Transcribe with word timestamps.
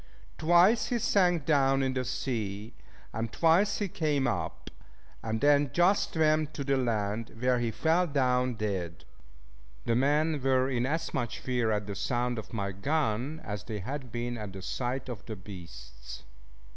Twice 0.39 0.87
he 0.87 0.97
sank 0.97 1.45
down 1.45 1.83
in 1.83 1.93
the 1.93 2.03
sea, 2.03 2.73
and 3.13 3.31
twice 3.31 3.77
he 3.77 3.87
came 3.87 4.25
up; 4.25 4.71
and 5.21 5.39
then 5.41 5.69
just 5.73 6.11
swam 6.13 6.47
to 6.53 6.63
the 6.63 6.75
land, 6.75 7.35
where 7.39 7.59
he 7.59 7.69
fell 7.69 8.07
down 8.07 8.55
dead. 8.55 9.05
The 9.85 9.93
men 9.95 10.41
were 10.41 10.67
in 10.71 10.87
as 10.87 11.13
much 11.13 11.37
fear 11.37 11.69
at 11.69 11.85
the 11.85 11.93
sound 11.93 12.39
of 12.39 12.51
my 12.51 12.71
gun, 12.71 13.41
as 13.43 13.63
they 13.65 13.77
had 13.77 14.11
been 14.11 14.39
at 14.39 14.53
the 14.53 14.63
sight 14.63 15.07
of 15.07 15.23
the 15.27 15.35
beasts. 15.35 16.23